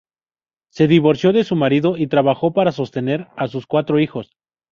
Se 0.71 0.87
divorció 0.87 1.31
de 1.31 1.43
su 1.43 1.55
marido 1.55 1.95
y 1.95 2.07
trabajó 2.07 2.53
para 2.53 2.71
sostener 2.71 3.27
a 3.37 3.47
sus 3.47 3.67
cuatro 3.67 3.99
hijos. 3.99 4.31